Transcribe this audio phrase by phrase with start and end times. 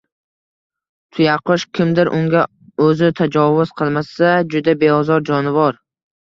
[1.17, 2.41] Tuyaqush kimdir unga
[2.87, 5.79] o‘zi tajovuz qilmasa, juda beozor jonivor.